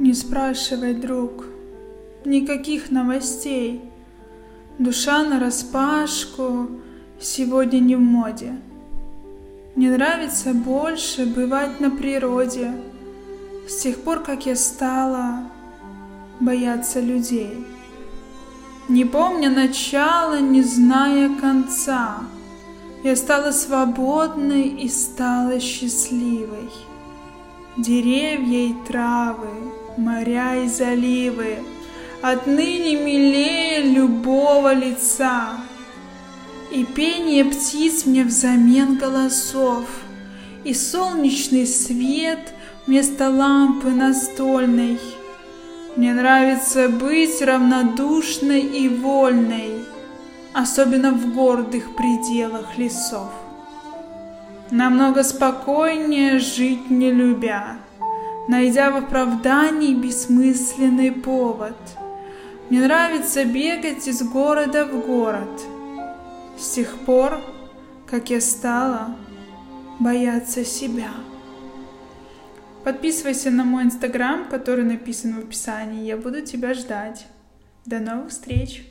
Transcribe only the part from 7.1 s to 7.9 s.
сегодня